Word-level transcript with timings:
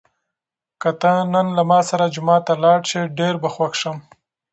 که 0.81 0.89
ته 1.01 1.11
نن 1.33 1.47
له 1.57 1.63
ما 1.69 1.79
سره 1.89 2.05
جومات 2.13 2.41
ته 2.47 2.53
لاړ 2.63 2.79
شې، 2.89 3.01
ډېر 3.17 3.33
به 3.41 3.49
خوښ 3.55 3.73
شم. 3.81 3.97